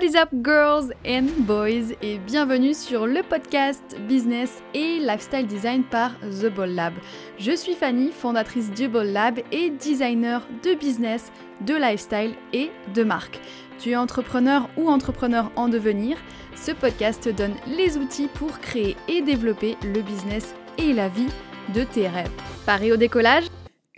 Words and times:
What 0.00 0.06
is 0.06 0.16
up 0.16 0.30
girls 0.42 0.92
and 1.06 1.26
boys? 1.40 1.94
Et 2.00 2.16
bienvenue 2.16 2.72
sur 2.72 3.06
le 3.06 3.22
podcast 3.22 3.82
Business 4.08 4.62
et 4.72 4.98
Lifestyle 4.98 5.46
Design 5.46 5.84
par 5.84 6.18
The 6.20 6.46
Ball 6.46 6.70
Lab. 6.70 6.94
Je 7.38 7.54
suis 7.54 7.74
Fanny, 7.74 8.10
fondatrice 8.10 8.70
du 8.70 8.88
Ball 8.88 9.08
Lab 9.08 9.40
et 9.52 9.68
designer 9.68 10.48
de 10.62 10.72
business, 10.72 11.30
de 11.66 11.74
lifestyle 11.74 12.32
et 12.54 12.70
de 12.94 13.02
marque. 13.02 13.40
Tu 13.78 13.90
es 13.90 13.96
entrepreneur 13.96 14.70
ou 14.78 14.88
entrepreneur 14.88 15.52
en 15.54 15.68
devenir 15.68 16.16
Ce 16.54 16.72
podcast 16.72 17.24
te 17.24 17.28
donne 17.28 17.54
les 17.66 17.98
outils 17.98 18.28
pour 18.28 18.58
créer 18.60 18.96
et 19.06 19.20
développer 19.20 19.76
le 19.82 20.00
business 20.00 20.54
et 20.78 20.94
la 20.94 21.08
vie 21.08 21.28
de 21.74 21.84
tes 21.84 22.08
rêves. 22.08 22.32
Paris 22.64 22.90
au 22.90 22.96
décollage? 22.96 23.48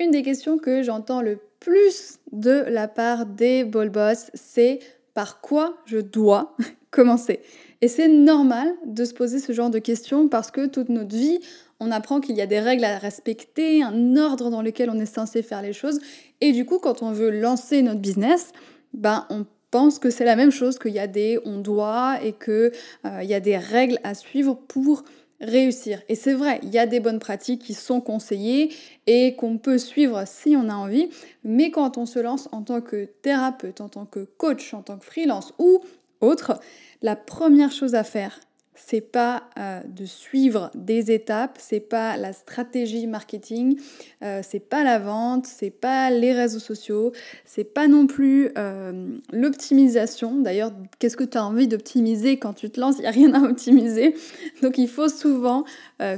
Une 0.00 0.10
des 0.10 0.22
questions 0.22 0.58
que 0.58 0.82
j'entends 0.82 1.22
le 1.22 1.38
plus 1.60 2.18
de 2.32 2.64
la 2.66 2.88
part 2.88 3.24
des 3.24 3.62
ball 3.62 3.90
boss, 3.90 4.32
c'est 4.34 4.80
par 5.14 5.40
quoi 5.40 5.76
je 5.86 5.98
dois 5.98 6.56
commencer. 6.90 7.40
Et 7.80 7.88
c'est 7.88 8.08
normal 8.08 8.74
de 8.86 9.04
se 9.04 9.12
poser 9.12 9.38
ce 9.38 9.52
genre 9.52 9.70
de 9.70 9.78
questions 9.78 10.28
parce 10.28 10.50
que 10.50 10.66
toute 10.66 10.88
notre 10.88 11.14
vie, 11.14 11.40
on 11.80 11.90
apprend 11.90 12.20
qu'il 12.20 12.36
y 12.36 12.40
a 12.40 12.46
des 12.46 12.60
règles 12.60 12.84
à 12.84 12.98
respecter, 12.98 13.82
un 13.82 14.16
ordre 14.16 14.50
dans 14.50 14.62
lequel 14.62 14.88
on 14.88 14.98
est 15.00 15.06
censé 15.06 15.42
faire 15.42 15.62
les 15.62 15.72
choses. 15.72 16.00
Et 16.40 16.52
du 16.52 16.64
coup, 16.64 16.78
quand 16.78 17.02
on 17.02 17.10
veut 17.10 17.30
lancer 17.30 17.82
notre 17.82 18.00
business, 18.00 18.52
ben 18.94 19.26
on 19.30 19.46
pense 19.72 19.98
que 19.98 20.10
c'est 20.10 20.24
la 20.24 20.36
même 20.36 20.52
chose, 20.52 20.78
qu'il 20.78 20.92
y 20.92 21.00
a 21.00 21.08
des 21.08 21.40
on 21.44 21.58
doit 21.58 22.18
et 22.22 22.34
qu'il 22.34 22.70
euh, 23.06 23.22
y 23.22 23.34
a 23.34 23.40
des 23.40 23.56
règles 23.56 23.98
à 24.04 24.14
suivre 24.14 24.54
pour 24.68 25.02
réussir. 25.42 26.00
Et 26.08 26.14
c'est 26.14 26.34
vrai, 26.34 26.60
il 26.62 26.70
y 26.70 26.78
a 26.78 26.86
des 26.86 27.00
bonnes 27.00 27.18
pratiques 27.18 27.62
qui 27.62 27.74
sont 27.74 28.00
conseillées 28.00 28.72
et 29.06 29.34
qu'on 29.36 29.58
peut 29.58 29.78
suivre 29.78 30.22
si 30.26 30.56
on 30.56 30.68
a 30.68 30.74
envie, 30.74 31.10
mais 31.44 31.70
quand 31.70 31.98
on 31.98 32.06
se 32.06 32.20
lance 32.20 32.48
en 32.52 32.62
tant 32.62 32.80
que 32.80 33.04
thérapeute, 33.22 33.80
en 33.80 33.88
tant 33.88 34.06
que 34.06 34.20
coach, 34.20 34.72
en 34.72 34.82
tant 34.82 34.96
que 34.96 35.04
freelance 35.04 35.52
ou 35.58 35.80
autre, 36.20 36.60
la 37.02 37.16
première 37.16 37.72
chose 37.72 37.94
à 37.94 38.04
faire, 38.04 38.38
c'est 38.74 39.00
pas 39.00 39.44
euh, 39.58 39.80
de 39.86 40.04
suivre 40.04 40.70
des 40.74 41.12
étapes, 41.12 41.58
c'est 41.60 41.80
pas 41.80 42.16
la 42.16 42.32
stratégie 42.32 43.06
marketing, 43.06 43.78
euh, 44.22 44.40
c'est 44.42 44.60
pas 44.60 44.82
la 44.82 44.98
vente, 44.98 45.46
c'est 45.46 45.70
pas 45.70 46.10
les 46.10 46.32
réseaux 46.32 46.58
sociaux, 46.58 47.12
c'est 47.44 47.64
pas 47.64 47.86
non 47.86 48.06
plus 48.06 48.50
euh, 48.56 49.18
l'optimisation. 49.30 50.40
D'ailleurs, 50.40 50.72
qu'est-ce 50.98 51.16
que 51.16 51.24
tu 51.24 51.36
as 51.36 51.44
envie 51.44 51.68
d'optimiser 51.68 52.38
quand 52.38 52.54
tu 52.54 52.70
te 52.70 52.80
lances? 52.80 52.96
Il 52.98 53.02
n'y 53.02 53.06
a 53.06 53.10
rien 53.10 53.34
à 53.34 53.40
optimiser. 53.42 54.14
Donc 54.62 54.78
il 54.78 54.88
faut 54.88 55.08
souvent 55.08 55.64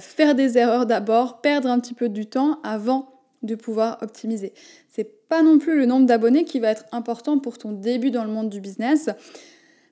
faire 0.01 0.35
des 0.35 0.57
erreurs 0.57 0.87
d'abord, 0.87 1.43
perdre 1.43 1.69
un 1.69 1.79
petit 1.79 1.95
peu 1.95 2.09
du 2.09 2.27
temps 2.27 2.59
avant 2.63 3.09
de 3.43 3.55
pouvoir 3.55 3.99
optimiser. 4.01 4.55
C'est 4.89 5.29
pas 5.29 5.43
non 5.43 5.59
plus 5.59 5.77
le 5.77 5.87
nombre 5.87 6.07
d'abonnés 6.07 6.45
qui 6.45 6.61
va 6.61 6.71
être 6.71 6.85
important 6.93 7.39
pour 7.39 7.59
ton 7.59 7.73
début 7.73 8.11
dans 8.11 8.25
le 8.25 8.31
monde 8.31 8.49
du 8.49 8.61
business. 8.61 9.11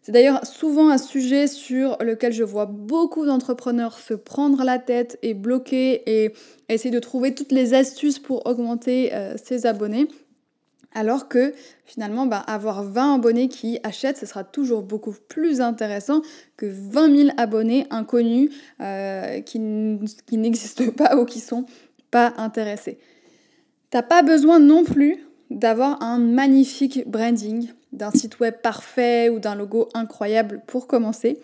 C'est 0.03 0.11
d'ailleurs 0.11 0.45
souvent 0.45 0.91
un 0.91 0.98
sujet 0.98 1.47
sur 1.47 1.97
lequel 2.00 2.33
je 2.33 2.42
vois 2.42 2.67
beaucoup 2.67 3.25
d'entrepreneurs 3.25 3.98
se 3.98 4.14
prendre 4.14 4.64
la 4.64 4.81
tête 4.81 5.17
et 5.22 5.33
bloquer 5.33 6.03
et 6.06 6.33
essayer 6.69 6.91
de 6.91 6.98
trouver 6.98 7.36
toutes 7.36 7.53
les 7.53 7.72
astuces 7.72 8.19
pour 8.19 8.44
augmenter 8.47 9.14
euh, 9.14 9.36
ses 9.42 9.64
abonnés. 9.64 10.09
Alors 10.92 11.28
que 11.28 11.55
finalement, 11.86 12.27
bah, 12.27 12.39
avoir 12.39 12.83
20 12.83 13.14
abonnés 13.14 13.48
qui 13.48 13.78
achètent, 13.84 14.19
ce 14.19 14.27
sera 14.27 14.42
toujours 14.42 14.83
beaucoup 14.83 15.14
plus 15.28 15.61
intéressant 15.61 16.20
que 16.56 16.66
20 16.66 17.16
000 17.16 17.31
abonnés 17.37 17.87
inconnus 17.91 18.50
euh, 18.81 19.41
qui, 19.41 19.61
n'existent 19.61 20.91
pas 20.91 21.16
ou 21.16 21.25
qui 21.25 21.39
sont 21.39 21.64
pas 22.11 22.34
intéressés. 22.39 22.98
T'as 23.91 24.03
pas 24.03 24.22
besoin 24.22 24.59
non 24.59 24.83
plus 24.83 25.25
d'avoir 25.58 26.03
un 26.03 26.19
magnifique 26.19 27.08
branding 27.08 27.69
d'un 27.92 28.11
site 28.11 28.41
web 28.41 28.55
parfait 28.62 29.28
ou 29.28 29.39
d'un 29.39 29.55
logo 29.55 29.89
incroyable 29.94 30.62
pour 30.67 30.86
commencer. 30.86 31.39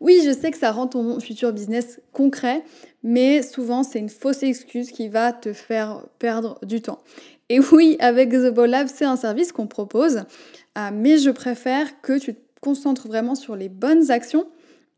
Oui, 0.00 0.20
je 0.24 0.32
sais 0.32 0.50
que 0.50 0.58
ça 0.58 0.70
rend 0.70 0.86
ton 0.86 1.18
futur 1.18 1.52
business 1.52 2.00
concret, 2.12 2.62
mais 3.02 3.42
souvent 3.42 3.82
c'est 3.82 3.98
une 3.98 4.10
fausse 4.10 4.42
excuse 4.42 4.90
qui 4.90 5.08
va 5.08 5.32
te 5.32 5.52
faire 5.52 6.02
perdre 6.18 6.58
du 6.62 6.82
temps. 6.82 6.98
Et 7.48 7.58
oui, 7.72 7.96
avec 8.00 8.30
The 8.30 8.50
Ball 8.50 8.70
Lab, 8.70 8.88
c'est 8.92 9.06
un 9.06 9.16
service 9.16 9.52
qu'on 9.52 9.66
propose, 9.66 10.24
euh, 10.78 10.90
mais 10.92 11.18
je 11.18 11.30
préfère 11.30 12.00
que 12.02 12.18
tu 12.18 12.34
te 12.34 12.40
concentres 12.60 13.08
vraiment 13.08 13.34
sur 13.34 13.56
les 13.56 13.68
bonnes 13.68 14.10
actions 14.10 14.46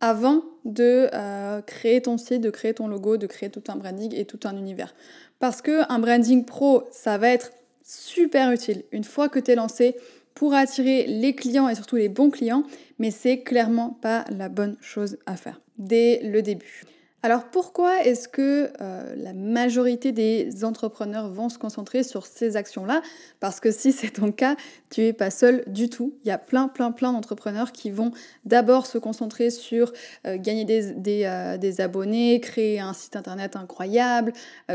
avant 0.00 0.42
de 0.64 1.08
euh, 1.14 1.62
créer 1.62 2.02
ton 2.02 2.18
site, 2.18 2.41
de 2.41 2.50
créer 2.50 2.74
ton 2.74 2.88
logo, 2.88 3.16
de 3.16 3.26
créer 3.26 3.50
tout 3.50 3.62
un 3.68 3.76
branding 3.76 4.12
et 4.14 4.24
tout 4.24 4.41
un 4.44 4.56
univers. 4.56 4.94
Parce 5.38 5.62
que 5.62 5.91
un 5.91 5.98
branding 5.98 6.44
pro, 6.44 6.84
ça 6.91 7.18
va 7.18 7.28
être 7.28 7.52
super 7.86 8.50
utile. 8.52 8.84
Une 8.92 9.04
fois 9.04 9.28
que 9.28 9.38
tu 9.38 9.52
es 9.52 9.54
lancé, 9.54 9.97
pour 10.34 10.52
attirer 10.52 11.06
les 11.06 11.34
clients 11.34 11.69
et 11.69 11.74
surtout 11.74 11.97
les 11.97 12.10
bons 12.10 12.30
clients, 12.30 12.62
mais 12.98 13.10
c'est 13.10 13.41
clairement 13.41 13.98
pas 14.02 14.24
la 14.28 14.48
bonne 14.48 14.76
chose 14.80 15.16
à 15.24 15.34
faire 15.34 15.60
dès 15.78 16.20
le 16.22 16.42
début. 16.42 16.84
Alors 17.22 17.44
pourquoi 17.50 18.04
est-ce 18.04 18.28
que 18.28 18.70
euh, 18.80 19.14
la 19.16 19.32
majorité 19.32 20.12
des 20.12 20.64
entrepreneurs 20.64 21.28
vont 21.28 21.48
se 21.48 21.58
concentrer 21.58 22.04
sur 22.04 22.26
ces 22.26 22.54
actions-là? 22.54 23.02
Parce 23.41 23.58
que 23.58 23.72
si 23.72 23.91
c'est 23.91 24.10
ton 24.10 24.30
cas, 24.30 24.54
tu 24.91 25.00
n'es 25.00 25.12
pas 25.12 25.30
seul 25.30 25.64
du 25.66 25.88
tout. 25.88 26.14
Il 26.24 26.28
y 26.28 26.30
a 26.30 26.38
plein, 26.38 26.68
plein, 26.68 26.92
plein 26.92 27.12
d'entrepreneurs 27.12 27.72
qui 27.72 27.91
vont 27.91 28.12
d'abord 28.44 28.86
se 28.86 28.98
concentrer 28.98 29.50
sur 29.50 29.92
euh, 30.26 30.36
gagner 30.36 30.64
des, 30.64 31.24
euh, 31.24 31.56
des, 31.56 31.80
abonnés, 31.80 32.41
créer 32.41 32.78
un 32.78 32.92
site 32.92 33.16
internet 33.16 33.56
incroyable, 33.56 34.32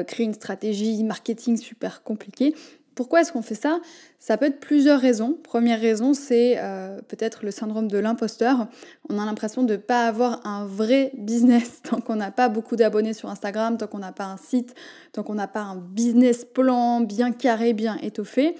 créer 0.08 0.26
une 0.26 0.34
stratégie 0.34 1.04
marketing 1.04 1.56
super 1.56 2.04
compliquée. 2.04 2.54
Pourquoi 2.96 3.22
est-ce 3.22 3.32
qu'on 3.32 3.42
fait 3.42 3.56
ça? 3.56 3.80
Ça 4.20 4.38
peut 4.38 4.46
être 4.46 4.60
plusieurs 4.60 5.00
raisons. 5.00 5.38
Première 5.44 5.80
raison, 5.80 6.14
c'est 6.14 6.56
euh, 6.58 7.00
peut-être 7.08 7.46
le 7.46 7.52
syndrome 7.52 7.88
de 7.88 7.98
l'imposteur. 7.98 8.68
On 9.10 9.18
a 9.18 9.26
l'impression 9.26 9.64
de 9.64 9.74
ne 9.74 9.78
pas 9.78 10.08
avoir 10.08 10.46
un 10.46 10.66
vrai 10.66 11.12
business 11.18 11.82
tant 11.84 12.02
qu'on 12.02 12.18
n'a 12.18 12.32
pas 12.32 12.50
beaucoup 12.50 12.76
d'abonnés 12.76 13.14
sur 13.14 13.30
Instagram, 13.30 13.78
tant 13.78 13.88
qu'on 13.88 14.00
n'a 14.00 14.12
pas 14.12 14.26
un 14.26 14.38
site, 14.38 14.76
tant 15.14 15.24
qu'on 15.24 15.36
n'a 15.36 15.48
pas 15.48 15.62
un 15.62 15.78
business 15.78 16.46
plan 16.46 17.02
bien 17.02 17.32
carré, 17.32 17.74
bien 17.74 17.98
étoffé. 18.02 18.56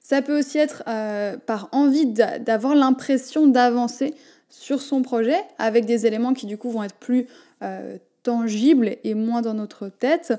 Ça 0.00 0.22
peut 0.22 0.38
aussi 0.38 0.58
être 0.58 0.82
euh, 0.88 1.36
par 1.36 1.68
envie 1.72 2.06
d'avoir 2.06 2.74
l'impression 2.74 3.46
d'avancer 3.46 4.14
sur 4.48 4.80
son 4.80 5.02
projet 5.02 5.38
avec 5.58 5.84
des 5.84 6.06
éléments 6.06 6.34
qui 6.34 6.46
du 6.46 6.56
coup 6.58 6.70
vont 6.70 6.82
être 6.82 6.94
plus 6.94 7.26
euh, 7.62 7.96
tangibles 8.24 8.96
et 9.04 9.14
moins 9.14 9.40
dans 9.40 9.54
notre 9.54 9.88
tête. 9.88 10.34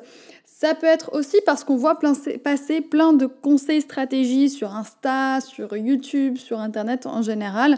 Ça 0.46 0.76
peut 0.76 0.88
être 0.88 1.14
aussi 1.14 1.38
parce 1.46 1.64
qu'on 1.64 1.78
voit 1.78 1.98
passer 2.44 2.82
plein 2.82 3.14
de 3.14 3.26
conseils 3.26 3.82
stratégies 3.82 4.50
sur 4.50 4.76
Insta, 4.76 5.40
sur 5.40 5.78
YouTube, 5.78 6.38
sur 6.38 6.60
Internet 6.60 7.06
en 7.06 7.22
général. 7.22 7.78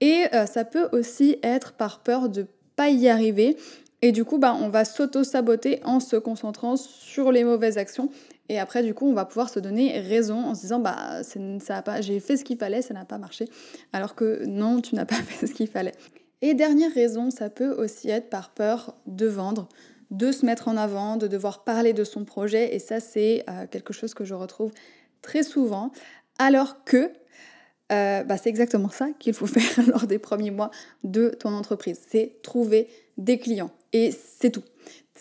Et 0.00 0.24
euh, 0.34 0.46
ça 0.46 0.64
peut 0.64 0.88
aussi 0.92 1.38
être 1.42 1.72
par 1.72 2.00
peur 2.00 2.28
de 2.28 2.46
pas 2.76 2.90
y 2.90 3.08
arriver. 3.08 3.56
Et 4.00 4.12
du 4.12 4.24
coup, 4.24 4.38
bah, 4.38 4.56
on 4.60 4.68
va 4.68 4.84
s'auto-saboter 4.84 5.80
en 5.84 5.98
se 6.00 6.16
concentrant 6.16 6.76
sur 6.76 7.32
les 7.32 7.44
mauvaises 7.44 7.78
actions. 7.78 8.10
Et 8.48 8.58
après, 8.58 8.82
du 8.82 8.94
coup, 8.94 9.06
on 9.06 9.12
va 9.12 9.24
pouvoir 9.24 9.50
se 9.50 9.58
donner 9.58 9.98
raison 10.00 10.44
en 10.44 10.54
se 10.54 10.62
disant, 10.62 10.78
bah, 10.78 11.22
ça 11.60 11.82
pas, 11.82 12.00
j'ai 12.00 12.20
fait 12.20 12.36
ce 12.36 12.44
qu'il 12.44 12.56
fallait, 12.56 12.80
ça 12.80 12.94
n'a 12.94 13.04
pas 13.04 13.18
marché. 13.18 13.48
Alors 13.92 14.14
que 14.14 14.44
non, 14.46 14.80
tu 14.80 14.94
n'as 14.94 15.04
pas 15.04 15.16
fait 15.26 15.46
ce 15.46 15.52
qu'il 15.52 15.68
fallait. 15.68 15.94
Et 16.40 16.54
dernière 16.54 16.92
raison, 16.92 17.30
ça 17.30 17.50
peut 17.50 17.70
aussi 17.72 18.10
être 18.10 18.30
par 18.30 18.50
peur 18.50 18.94
de 19.06 19.26
vendre, 19.26 19.68
de 20.10 20.32
se 20.32 20.46
mettre 20.46 20.68
en 20.68 20.76
avant, 20.76 21.16
de 21.16 21.26
devoir 21.26 21.64
parler 21.64 21.92
de 21.92 22.04
son 22.04 22.24
projet. 22.24 22.74
Et 22.74 22.78
ça, 22.78 23.00
c'est 23.00 23.44
euh, 23.48 23.66
quelque 23.66 23.92
chose 23.92 24.14
que 24.14 24.24
je 24.24 24.34
retrouve 24.34 24.72
très 25.20 25.42
souvent. 25.42 25.90
Alors 26.38 26.84
que 26.84 27.10
euh, 27.90 28.22
bah, 28.22 28.36
c'est 28.36 28.50
exactement 28.50 28.90
ça 28.90 29.08
qu'il 29.18 29.34
faut 29.34 29.46
faire 29.58 29.86
lors 29.88 30.06
des 30.06 30.18
premiers 30.18 30.50
mois 30.50 30.70
de 31.04 31.30
ton 31.30 31.52
entreprise. 31.54 32.00
C'est 32.08 32.40
trouver 32.42 32.88
des 33.18 33.38
clients. 33.38 33.70
Et 33.92 34.12
c'est 34.12 34.50
tout. 34.50 34.62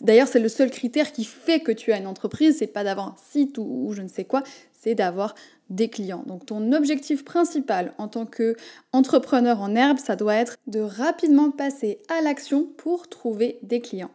D'ailleurs, 0.02 0.28
c'est 0.28 0.40
le 0.40 0.50
seul 0.50 0.69
critère 0.69 1.12
qui 1.12 1.24
fait 1.24 1.59
que 1.59 1.72
tu 1.72 1.91
as 1.91 1.97
une 1.97 2.08
entreprise, 2.08 2.58
c'est 2.59 2.68
pas 2.68 2.84
d'avoir 2.84 3.08
un 3.08 3.16
site 3.31 3.58
ou, 3.58 3.91
je 3.94 4.02
ne 4.02 4.08
sais 4.08 4.25
quoi, 4.25 4.44
c'est 4.80 4.96
d'avoir 4.96 5.34
des 5.69 5.90
clients. 5.90 6.24
Donc 6.25 6.46
ton 6.46 6.72
objectif 6.72 7.25
principal 7.25 7.94
en 7.97 8.08
tant 8.08 8.25
qu'entrepreneur 8.25 9.59
en 9.62 9.75
herbe, 9.75 9.97
ça 9.97 10.16
doit 10.16 10.35
être 10.35 10.58
de 10.68 10.80
rapidement 10.80 11.52
passer 11.52 11.99
à 12.09 12.22
l'action 12.22 12.67
pour 12.78 13.09
trouver 13.09 13.59
des 13.64 13.82
clients. 13.82 14.11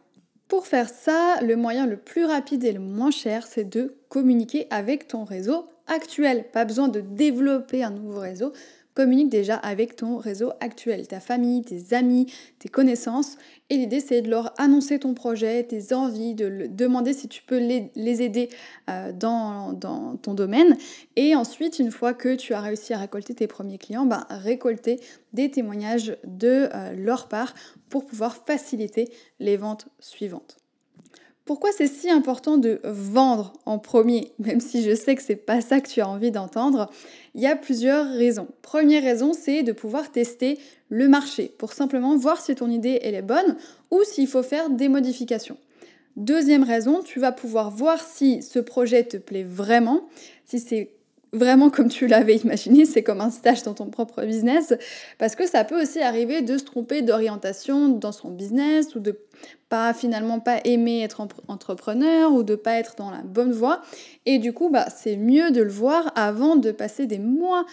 Pour 0.47 0.67
faire 0.67 0.89
ça, 0.89 1.39
le 1.41 1.55
moyen 1.55 1.85
le 1.85 1.97
plus 1.97 2.25
rapide 2.25 2.63
et 2.63 2.71
le 2.71 2.79
moins 2.79 3.11
cher, 3.11 3.45
c'est 3.45 3.63
de 3.67 3.95
communiquer 4.09 4.67
avec 4.69 5.07
ton 5.07 5.25
réseau 5.25 5.65
actuel. 5.87 6.45
Pas 6.51 6.65
besoin 6.65 6.87
de 6.87 7.01
développer 7.01 7.83
un 7.83 7.89
nouveau 7.89 8.19
réseau. 8.19 8.53
Communique 8.93 9.29
déjà 9.29 9.55
avec 9.55 9.95
ton 9.95 10.17
réseau 10.17 10.51
actuel, 10.59 11.07
ta 11.07 11.19
famille, 11.19 11.63
tes 11.63 11.95
amis, 11.95 12.31
tes 12.59 12.69
connaissances. 12.69 13.37
Et 13.71 13.77
l'idée, 13.77 13.99
c'est 13.99 14.21
de 14.21 14.29
leur 14.29 14.53
annoncer 14.59 14.99
ton 14.99 15.15
projet, 15.15 15.63
tes 15.63 15.93
envies, 15.93 16.35
de 16.35 16.67
demander 16.67 17.13
si 17.13 17.27
tu 17.27 17.41
peux 17.41 17.57
les, 17.57 17.91
aider 17.95 18.49
euh, 18.89 19.11
dans, 19.11 19.73
ton 19.73 20.33
domaine. 20.33 20.77
Et 21.15 21.35
ensuite, 21.35 21.79
une 21.79 21.91
fois 21.91 22.13
que 22.13 22.35
tu 22.35 22.53
as 22.53 22.61
réussi 22.61 22.93
à 22.93 22.99
récolter 22.99 23.33
tes 23.33 23.47
premiers 23.47 23.79
clients, 23.79 24.05
bah, 24.05 24.27
récolter 24.29 24.99
des 25.33 25.49
témoignages 25.49 26.15
de 26.23 26.69
euh, 26.73 26.93
leur 26.93 27.27
part 27.27 27.55
pour 27.89 28.05
pouvoir 28.05 28.35
faciliter 28.45 29.09
les 29.39 29.57
ventes 29.57 29.87
suivantes. 29.99 30.62
Pourquoi 31.45 31.71
c'est 31.73 31.87
si 31.87 32.09
important 32.09 32.57
de 32.57 32.79
vendre 32.85 33.51
en 33.65 33.77
premier, 33.77 34.31
même 34.39 34.61
si 34.61 34.81
je 34.81 34.95
sais 34.95 35.13
que 35.15 35.21
c'est 35.21 35.35
pas 35.35 35.59
ça 35.59 35.81
que 35.81 35.89
tu 35.89 35.99
as 35.99 36.07
envie 36.07 36.31
d'entendre? 36.31 36.89
Il 37.35 37.41
y 37.41 37.47
a 37.47 37.57
plusieurs 37.57 38.07
raisons. 38.07 38.47
Première 38.61 39.03
raison, 39.03 39.33
c'est 39.33 39.61
de 39.61 39.73
pouvoir 39.73 40.09
tester 40.09 40.57
le 40.87 41.09
marché 41.09 41.53
pour 41.57 41.73
simplement 41.73 42.15
voir 42.15 42.39
si 42.39 42.55
ton 42.55 42.69
idée 42.69 42.99
elle 43.01 43.15
est 43.15 43.21
bonne 43.21 43.57
ou 43.91 44.03
s'il 44.05 44.27
faut 44.27 44.43
faire 44.43 44.69
des 44.69 44.87
modifications. 44.87 45.57
Deuxième 46.15 46.63
raison, 46.63 47.01
tu 47.03 47.19
vas 47.19 47.33
pouvoir 47.33 47.71
voir 47.71 48.01
si 48.01 48.41
ce 48.41 48.59
projet 48.59 49.03
te 49.03 49.17
plaît 49.17 49.43
vraiment, 49.43 50.07
si 50.45 50.59
c'est 50.59 50.91
vraiment 51.33 51.69
comme 51.69 51.89
tu 51.89 52.07
l'avais 52.07 52.37
imaginé, 52.37 52.85
c'est 52.85 53.03
comme 53.03 53.19
un 53.19 53.31
stage 53.31 53.63
dans 53.63 53.73
ton 53.73 53.87
propre 53.87 54.23
business, 54.23 54.73
parce 55.17 55.35
que 55.35 55.47
ça 55.47 55.63
peut 55.65 55.81
aussi 55.81 55.99
arriver 55.99 56.41
de 56.41 56.57
se 56.57 56.63
tromper 56.63 57.01
d'orientation 57.01 57.89
dans 57.89 58.11
son 58.11 58.29
business 58.29 58.95
ou 58.95 58.99
de 58.99 59.19
pas 59.67 59.93
finalement 59.93 60.39
pas 60.39 60.59
aimer 60.63 61.01
être 61.01 61.27
entrepreneur 61.47 62.31
ou 62.31 62.43
de 62.43 62.55
pas 62.55 62.75
être 62.75 62.95
dans 62.95 63.09
la 63.09 63.23
bonne 63.23 63.51
voie. 63.51 63.81
Et 64.25 64.37
du 64.37 64.53
coup, 64.53 64.69
bah, 64.69 64.85
c'est 64.95 65.17
mieux 65.17 65.51
de 65.51 65.61
le 65.61 65.71
voir 65.71 66.11
avant 66.15 66.55
de 66.55 66.71
passer 66.71 67.07
des 67.07 67.17
mois 67.17 67.65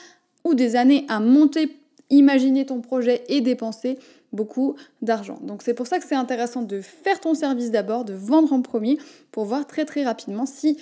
ou 0.44 0.54
des 0.54 0.76
années 0.76 1.04
à 1.08 1.20
monter, 1.20 1.76
imaginer 2.08 2.64
ton 2.64 2.80
projet 2.80 3.22
et 3.28 3.42
dépenser 3.42 3.98
beaucoup 4.32 4.76
d'argent. 5.02 5.38
Donc 5.42 5.62
c'est 5.62 5.74
pour 5.74 5.86
ça 5.86 5.98
que 5.98 6.06
c'est 6.06 6.14
intéressant 6.14 6.62
de 6.62 6.80
faire 6.80 7.20
ton 7.20 7.34
service 7.34 7.70
d'abord, 7.70 8.04
de 8.04 8.14
vendre 8.14 8.52
en 8.52 8.62
premier 8.62 8.98
pour 9.30 9.44
voir 9.44 9.66
très 9.66 9.84
très 9.84 10.04
rapidement 10.04 10.46
si 10.46 10.78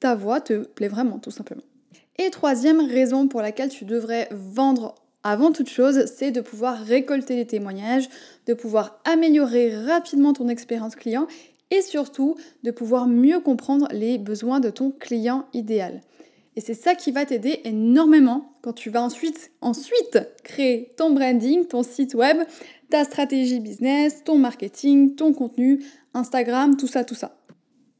ta 0.00 0.14
voix 0.14 0.40
te 0.40 0.64
plaît 0.64 0.88
vraiment 0.88 1.18
tout 1.18 1.30
simplement. 1.30 1.62
Et 2.18 2.30
troisième 2.30 2.80
raison 2.80 3.28
pour 3.28 3.40
laquelle 3.40 3.70
tu 3.70 3.84
devrais 3.84 4.28
vendre 4.32 4.94
avant 5.22 5.52
toute 5.52 5.68
chose, 5.68 6.06
c'est 6.06 6.30
de 6.30 6.40
pouvoir 6.40 6.78
récolter 6.78 7.36
des 7.36 7.46
témoignages, 7.46 8.08
de 8.46 8.54
pouvoir 8.54 9.00
améliorer 9.04 9.76
rapidement 9.76 10.32
ton 10.32 10.48
expérience 10.48 10.96
client 10.96 11.26
et 11.70 11.82
surtout 11.82 12.36
de 12.62 12.70
pouvoir 12.70 13.06
mieux 13.06 13.40
comprendre 13.40 13.86
les 13.92 14.18
besoins 14.18 14.60
de 14.60 14.70
ton 14.70 14.90
client 14.90 15.46
idéal. 15.52 16.00
Et 16.56 16.60
c'est 16.60 16.74
ça 16.74 16.94
qui 16.94 17.12
va 17.12 17.24
t'aider 17.24 17.60
énormément 17.64 18.52
quand 18.62 18.72
tu 18.72 18.90
vas 18.90 19.02
ensuite, 19.02 19.52
ensuite 19.60 20.18
créer 20.42 20.92
ton 20.96 21.10
branding, 21.10 21.66
ton 21.66 21.82
site 21.82 22.14
web, 22.14 22.38
ta 22.90 23.04
stratégie 23.04 23.60
business, 23.60 24.24
ton 24.24 24.36
marketing, 24.36 25.14
ton 25.14 25.32
contenu, 25.32 25.84
Instagram, 26.12 26.76
tout 26.76 26.88
ça, 26.88 27.04
tout 27.04 27.14
ça. 27.14 27.39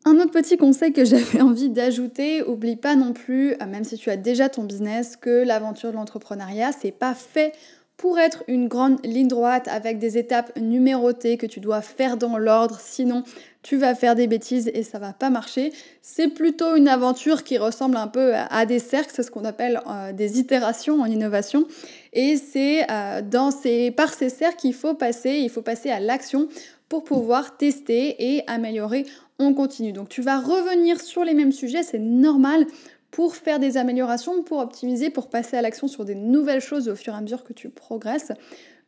Un 0.07 0.17
autre 0.17 0.31
petit 0.31 0.57
conseil 0.57 0.93
que 0.93 1.05
j'avais 1.07 1.41
envie 1.41 1.69
d'ajouter, 1.69 2.43
oublie 2.43 2.77
pas 2.77 2.97
non 2.97 3.13
plus, 3.13 3.53
euh, 3.53 3.67
même 3.67 3.85
si 3.85 3.97
tu 3.97 4.11
as 4.11 4.17
déjà 4.17 4.49
ton 4.49 4.65
business, 4.65 5.17
que 5.17 5.45
l'aventure 5.45 5.91
de 5.91 5.97
l'entrepreneuriat, 5.97 6.73
c'est 6.73 6.91
pas 6.91 7.15
fait 7.15 7.53
pour 8.01 8.19
être 8.19 8.45
une 8.49 8.67
grande 8.67 8.99
ligne 9.05 9.29
droite 9.29 9.69
avec 9.69 9.99
des 9.99 10.17
étapes 10.17 10.57
numérotées 10.59 11.37
que 11.37 11.45
tu 11.45 11.61
dois 11.61 11.83
faire 11.83 12.17
dans 12.17 12.39
l'ordre, 12.39 12.79
sinon 12.81 13.25
tu 13.63 13.77
vas 13.77 13.95
faire 13.95 14.15
des 14.15 14.27
bêtises 14.27 14.71
et 14.73 14.83
ça 14.85 14.99
va 14.99 15.13
pas 15.13 15.29
marcher. 15.29 15.71
C'est 16.01 16.29
plutôt 16.29 16.77
une 16.77 16.89
aventure 16.89 17.45
qui 17.45 17.59
ressemble 17.59 17.99
un 17.99 18.07
peu 18.07 18.33
à 18.35 18.65
des 18.65 18.79
cercles, 18.79 19.11
c'est 19.15 19.23
ce 19.23 19.31
qu'on 19.31 19.45
appelle 19.45 19.83
euh, 19.87 20.15
des 20.15 20.39
itérations 20.39 21.03
en 21.03 21.05
innovation. 21.05 21.67
Et 22.15 22.39
c'est 22.39 22.91
euh, 22.91 23.21
dans 23.21 23.51
ces, 23.51 23.91
par 23.91 24.15
ces 24.15 24.31
cercles 24.31 24.57
qu'il 24.57 24.75
faut 24.75 24.95
passer, 24.95 25.33
il 25.33 25.51
faut 25.51 25.61
passer 25.61 25.91
à 25.91 26.01
l'action 26.01 26.49
pour 26.89 27.05
pouvoir 27.05 27.59
tester 27.59 28.35
et 28.35 28.43
améliorer 28.47 29.05
on 29.41 29.55
continue. 29.55 29.93
Donc 29.93 30.09
tu 30.09 30.23
vas 30.23 30.39
revenir 30.39 31.01
sur 31.01 31.25
les 31.25 31.35
mêmes 31.35 31.51
sujets, 31.51 31.83
c'est 31.83 31.99
normal 31.99 32.67
pour 33.11 33.35
faire 33.35 33.59
des 33.59 33.77
améliorations, 33.77 34.45
pour 34.45 34.59
optimiser, 34.59 35.11
pour 35.11 35.29
passer 35.29 35.57
à 35.57 35.63
l'action 35.63 35.89
sur 35.89 36.05
des 36.05 36.15
nouvelles 36.15 36.61
choses 36.61 36.89
au 36.89 36.95
fur 36.95 37.15
et 37.15 37.17
à 37.17 37.21
mesure 37.21 37.43
que 37.43 37.53
tu 37.53 37.71
progresses. 37.71 38.31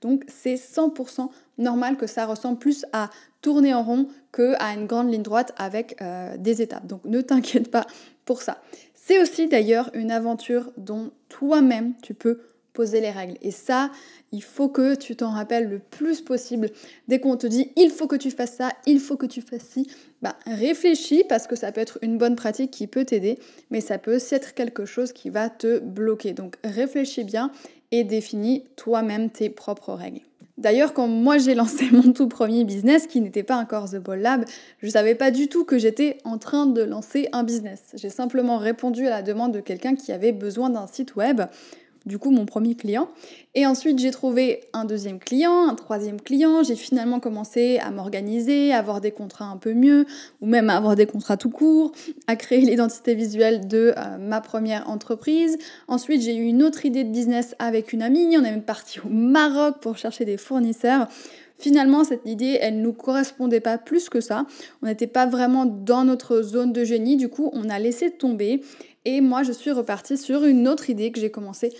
Donc 0.00 0.24
c'est 0.28 0.54
100% 0.54 1.28
normal 1.58 1.96
que 1.96 2.06
ça 2.06 2.26
ressemble 2.26 2.58
plus 2.58 2.84
à 2.92 3.10
tourner 3.40 3.74
en 3.74 3.82
rond 3.82 4.08
que 4.30 4.54
à 4.58 4.74
une 4.74 4.86
grande 4.86 5.10
ligne 5.10 5.22
droite 5.22 5.52
avec 5.56 6.00
euh, 6.02 6.36
des 6.36 6.62
étapes. 6.62 6.86
Donc 6.86 7.04
ne 7.04 7.20
t'inquiète 7.20 7.70
pas 7.70 7.86
pour 8.24 8.42
ça. 8.42 8.62
C'est 8.94 9.20
aussi 9.20 9.48
d'ailleurs 9.48 9.90
une 9.94 10.12
aventure 10.12 10.70
dont 10.76 11.10
toi-même 11.28 11.94
tu 12.02 12.14
peux 12.14 12.40
poser 12.72 13.00
les 13.00 13.10
règles. 13.10 13.36
Et 13.42 13.50
ça, 13.50 13.90
il 14.32 14.42
faut 14.42 14.68
que 14.68 14.94
tu 14.94 15.16
t'en 15.16 15.30
rappelles 15.30 15.68
le 15.68 15.78
plus 15.78 16.20
possible. 16.20 16.70
Dès 17.08 17.20
qu'on 17.20 17.36
te 17.36 17.46
dit 17.46 17.70
il 17.76 17.90
faut 17.90 18.06
que 18.06 18.16
tu 18.16 18.30
fasses 18.30 18.54
ça, 18.54 18.70
il 18.86 19.00
faut 19.00 19.16
que 19.16 19.26
tu 19.26 19.42
fasses 19.42 19.64
ci, 19.64 19.90
bah 20.22 20.36
réfléchis 20.46 21.24
parce 21.28 21.46
que 21.46 21.56
ça 21.56 21.72
peut 21.72 21.80
être 21.80 21.98
une 22.02 22.18
bonne 22.18 22.36
pratique 22.36 22.70
qui 22.70 22.86
peut 22.86 23.04
t'aider, 23.04 23.38
mais 23.70 23.80
ça 23.80 23.98
peut 23.98 24.16
aussi 24.16 24.34
être 24.34 24.54
quelque 24.54 24.84
chose 24.84 25.12
qui 25.12 25.30
va 25.30 25.50
te 25.50 25.78
bloquer. 25.78 26.32
Donc 26.32 26.56
réfléchis 26.64 27.24
bien 27.24 27.50
et 27.90 28.04
définis 28.04 28.64
toi-même 28.76 29.30
tes 29.30 29.50
propres 29.50 29.92
règles. 29.92 30.22
D'ailleurs, 30.58 30.92
quand 30.92 31.08
moi 31.08 31.38
j'ai 31.38 31.54
lancé 31.56 31.90
mon 31.90 32.12
tout 32.12 32.28
premier 32.28 32.64
business, 32.64 33.06
qui 33.06 33.20
n'était 33.20 33.42
pas 33.42 33.56
encore 33.56 33.90
The 33.90 33.96
Ball 33.96 34.20
Lab, 34.20 34.44
je 34.78 34.86
ne 34.86 34.92
savais 34.92 35.14
pas 35.14 35.30
du 35.30 35.48
tout 35.48 35.64
que 35.64 35.78
j'étais 35.78 36.18
en 36.24 36.38
train 36.38 36.66
de 36.66 36.82
lancer 36.82 37.28
un 37.32 37.42
business. 37.42 37.82
J'ai 37.94 38.10
simplement 38.10 38.58
répondu 38.58 39.06
à 39.06 39.10
la 39.10 39.22
demande 39.22 39.52
de 39.52 39.60
quelqu'un 39.60 39.94
qui 39.94 40.12
avait 40.12 40.32
besoin 40.32 40.70
d'un 40.70 40.86
site 40.86 41.16
web 41.16 41.42
du 42.06 42.18
coup 42.18 42.30
mon 42.30 42.46
premier 42.46 42.74
client. 42.74 43.08
Et 43.54 43.66
ensuite 43.66 43.98
j'ai 43.98 44.10
trouvé 44.10 44.60
un 44.72 44.84
deuxième 44.84 45.18
client, 45.18 45.68
un 45.68 45.74
troisième 45.74 46.20
client, 46.20 46.62
j'ai 46.62 46.76
finalement 46.76 47.20
commencé 47.20 47.78
à 47.78 47.90
m'organiser, 47.90 48.72
à 48.72 48.78
avoir 48.78 49.00
des 49.00 49.10
contrats 49.10 49.46
un 49.46 49.56
peu 49.56 49.74
mieux, 49.74 50.06
ou 50.40 50.46
même 50.46 50.70
à 50.70 50.76
avoir 50.76 50.94
des 50.94 51.06
contrats 51.06 51.36
tout 51.36 51.50
court, 51.50 51.92
à 52.26 52.36
créer 52.36 52.60
l'identité 52.60 53.14
visuelle 53.14 53.68
de 53.68 53.94
euh, 53.96 54.18
ma 54.18 54.40
première 54.40 54.88
entreprise. 54.88 55.58
Ensuite 55.88 56.22
j'ai 56.22 56.36
eu 56.36 56.44
une 56.44 56.62
autre 56.62 56.86
idée 56.86 57.04
de 57.04 57.10
business 57.10 57.54
avec 57.58 57.92
une 57.92 58.02
amie, 58.02 58.36
on 58.38 58.44
est 58.44 58.50
même 58.50 58.62
parti 58.62 59.00
au 59.00 59.08
Maroc 59.08 59.76
pour 59.80 59.96
chercher 59.96 60.24
des 60.24 60.36
fournisseurs. 60.36 61.08
Finalement, 61.62 62.02
cette 62.02 62.26
idée, 62.26 62.58
elle 62.60 62.78
ne 62.78 62.82
nous 62.82 62.92
correspondait 62.92 63.60
pas 63.60 63.78
plus 63.78 64.08
que 64.08 64.20
ça. 64.20 64.46
On 64.82 64.86
n'était 64.86 65.06
pas 65.06 65.26
vraiment 65.26 65.64
dans 65.64 66.02
notre 66.02 66.42
zone 66.42 66.72
de 66.72 66.82
génie. 66.82 67.16
Du 67.16 67.28
coup, 67.28 67.50
on 67.52 67.70
a 67.70 67.78
laissé 67.78 68.10
tomber. 68.10 68.62
Et 69.04 69.20
moi, 69.20 69.44
je 69.44 69.52
suis 69.52 69.70
repartie 69.70 70.18
sur 70.18 70.44
une 70.44 70.66
autre 70.66 70.90
idée 70.90 71.12
que 71.12 71.20
j'ai 71.20 71.30
commencé 71.30 71.72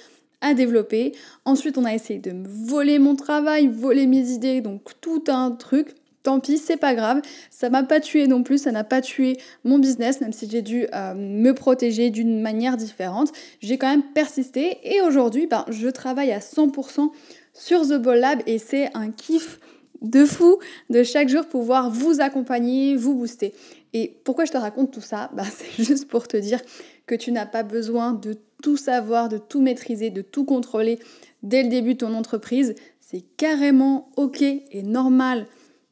à 0.42 0.52
développer. 0.52 1.12
Ensuite, 1.46 1.78
on 1.78 1.84
a 1.86 1.94
essayé 1.94 2.18
de 2.18 2.32
me 2.32 2.46
voler 2.46 2.98
mon 2.98 3.16
travail, 3.16 3.68
voler 3.68 4.06
mes 4.06 4.30
idées, 4.30 4.60
donc 4.60 4.82
tout 5.00 5.24
un 5.28 5.52
truc. 5.52 5.94
Tant 6.22 6.38
pis, 6.38 6.58
c'est 6.58 6.76
pas 6.76 6.94
grave. 6.94 7.20
Ça 7.50 7.68
m'a 7.68 7.82
pas 7.82 7.98
tué 7.98 8.28
non 8.28 8.42
plus, 8.42 8.58
ça 8.58 8.70
n'a 8.70 8.84
pas 8.84 9.00
tué 9.00 9.38
mon 9.64 9.78
business, 9.78 10.20
même 10.20 10.32
si 10.32 10.48
j'ai 10.48 10.62
dû 10.62 10.86
euh, 10.94 11.14
me 11.14 11.52
protéger 11.52 12.10
d'une 12.10 12.40
manière 12.40 12.76
différente. 12.76 13.32
J'ai 13.60 13.76
quand 13.78 13.88
même 13.88 14.04
persisté 14.14 14.78
et 14.84 15.00
aujourd'hui, 15.00 15.46
ben, 15.46 15.64
je 15.68 15.88
travaille 15.88 16.30
à 16.30 16.38
100% 16.38 17.10
sur 17.54 17.82
The 17.82 17.94
Ball 17.94 18.20
Lab 18.20 18.42
et 18.46 18.58
c'est 18.58 18.90
un 18.94 19.10
kiff 19.10 19.58
de 20.00 20.24
fou 20.24 20.58
de 20.90 21.02
chaque 21.02 21.28
jour 21.28 21.46
pouvoir 21.46 21.90
vous 21.90 22.20
accompagner, 22.20 22.96
vous 22.96 23.14
booster. 23.14 23.52
Et 23.94 24.16
pourquoi 24.24 24.44
je 24.44 24.52
te 24.52 24.56
raconte 24.56 24.92
tout 24.92 25.00
ça? 25.00 25.30
Ben, 25.34 25.44
C'est 25.56 25.84
juste 25.84 26.08
pour 26.08 26.28
te 26.28 26.36
dire 26.36 26.60
que 27.06 27.14
tu 27.14 27.32
n'as 27.32 27.46
pas 27.46 27.62
besoin 27.62 28.12
de 28.12 28.36
tout 28.62 28.76
savoir, 28.76 29.28
de 29.28 29.38
tout 29.38 29.60
maîtriser, 29.60 30.10
de 30.10 30.22
tout 30.22 30.44
contrôler 30.44 30.98
dès 31.42 31.62
le 31.62 31.68
début 31.68 31.94
de 31.94 31.98
ton 31.98 32.14
entreprise. 32.14 32.74
C'est 33.00 33.24
carrément 33.36 34.10
ok 34.16 34.42
et 34.42 34.82
normal 34.82 35.46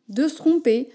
de 0.08 0.26
se 0.28 0.36
tromper, 0.36 0.88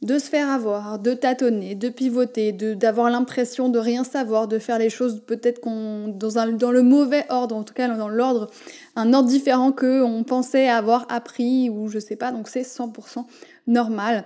de 0.00 0.18
se 0.18 0.28
faire 0.28 0.48
avoir, 0.48 0.98
de 0.98 1.12
tâtonner, 1.12 1.74
de 1.74 1.88
pivoter, 1.88 2.52
d'avoir 2.52 3.10
l'impression 3.10 3.68
de 3.68 3.78
rien 3.78 4.04
savoir, 4.04 4.46
de 4.46 4.58
faire 4.58 4.78
les 4.78 4.90
choses 4.90 5.22
peut-être 5.26 5.60
dans, 5.64 6.52
dans 6.52 6.70
le 6.70 6.82
mauvais 6.82 7.24
ordre, 7.28 7.56
en 7.56 7.64
tout 7.64 7.74
cas 7.74 7.88
dans 7.88 8.08
l'ordre, 8.08 8.50
un 8.94 9.12
ordre 9.12 9.28
différent 9.28 9.72
que 9.72 10.02
on 10.02 10.22
pensait 10.22 10.68
avoir 10.68 11.06
appris 11.08 11.68
ou 11.68 11.88
je 11.88 11.98
sais 11.98 12.16
pas. 12.16 12.30
Donc 12.30 12.48
c'est 12.48 12.62
100% 12.62 13.24
normal. 13.66 14.24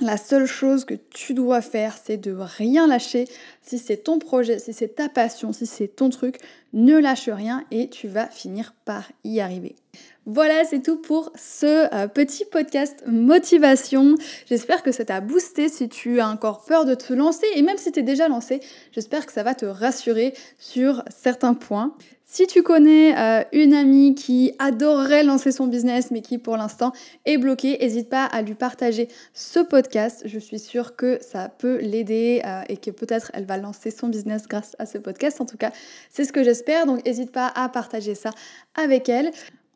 La 0.00 0.16
seule 0.16 0.46
chose 0.46 0.84
que 0.84 0.94
tu 0.94 1.34
dois 1.34 1.60
faire, 1.60 1.96
c'est 2.02 2.16
de 2.16 2.32
rien 2.32 2.86
lâcher. 2.86 3.26
Si 3.60 3.78
c'est 3.78 3.98
ton 3.98 4.18
projet, 4.18 4.58
si 4.58 4.72
c'est 4.72 4.96
ta 4.96 5.08
passion, 5.08 5.52
si 5.52 5.66
c'est 5.66 5.88
ton 5.88 6.08
truc, 6.08 6.38
ne 6.72 6.96
lâche 6.96 7.28
rien 7.28 7.64
et 7.70 7.88
tu 7.90 8.08
vas 8.08 8.26
finir 8.26 8.74
par 8.84 9.04
y 9.22 9.40
arriver. 9.40 9.76
Voilà, 10.24 10.64
c'est 10.64 10.80
tout 10.80 10.98
pour 10.98 11.32
ce 11.34 11.92
euh, 11.92 12.06
petit 12.06 12.44
podcast 12.44 13.02
motivation. 13.08 14.14
J'espère 14.46 14.84
que 14.84 14.92
ça 14.92 15.04
t'a 15.04 15.20
boosté 15.20 15.68
si 15.68 15.88
tu 15.88 16.20
as 16.20 16.28
encore 16.28 16.64
peur 16.64 16.84
de 16.84 16.94
te 16.94 17.12
lancer 17.12 17.46
et 17.56 17.62
même 17.62 17.76
si 17.76 17.90
tu 17.90 17.98
es 17.98 18.02
déjà 18.04 18.28
lancé, 18.28 18.60
j'espère 18.92 19.26
que 19.26 19.32
ça 19.32 19.42
va 19.42 19.56
te 19.56 19.66
rassurer 19.66 20.32
sur 20.60 21.02
certains 21.08 21.54
points. 21.54 21.96
Si 22.24 22.46
tu 22.46 22.62
connais 22.62 23.18
euh, 23.18 23.42
une 23.52 23.74
amie 23.74 24.14
qui 24.14 24.52
adorerait 24.60 25.24
lancer 25.24 25.50
son 25.50 25.66
business 25.66 26.12
mais 26.12 26.22
qui 26.22 26.38
pour 26.38 26.56
l'instant 26.56 26.92
est 27.26 27.36
bloquée, 27.36 27.76
n'hésite 27.80 28.08
pas 28.08 28.24
à 28.24 28.42
lui 28.42 28.54
partager 28.54 29.08
ce 29.34 29.58
podcast. 29.58 30.22
Je 30.24 30.38
suis 30.38 30.60
sûre 30.60 30.94
que 30.94 31.18
ça 31.20 31.48
peut 31.48 31.78
l'aider 31.80 32.42
euh, 32.46 32.62
et 32.68 32.76
que 32.76 32.92
peut-être 32.92 33.32
elle 33.34 33.44
va 33.44 33.56
lancer 33.56 33.90
son 33.90 34.06
business 34.06 34.46
grâce 34.46 34.76
à 34.78 34.86
ce 34.86 34.98
podcast. 34.98 35.40
En 35.40 35.46
tout 35.46 35.56
cas, 35.56 35.72
c'est 36.10 36.24
ce 36.24 36.32
que 36.32 36.44
j'espère. 36.44 36.86
Donc 36.86 37.04
n'hésite 37.04 37.32
pas 37.32 37.52
à 37.56 37.68
partager 37.68 38.14
ça 38.14 38.30
avec 38.76 39.08
elle. 39.08 39.32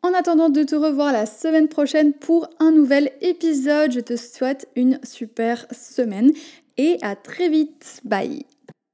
En 0.07 0.13
attendant 0.13 0.49
de 0.49 0.63
te 0.63 0.73
revoir 0.73 1.11
la 1.11 1.25
semaine 1.25 1.67
prochaine 1.67 2.13
pour 2.13 2.47
un 2.59 2.71
nouvel 2.71 3.11
épisode, 3.19 3.91
je 3.91 3.99
te 3.99 4.15
souhaite 4.15 4.69
une 4.77 5.01
super 5.03 5.67
semaine 5.71 6.31
et 6.77 6.97
à 7.01 7.17
très 7.17 7.49
vite. 7.49 7.99
Bye 8.05 8.45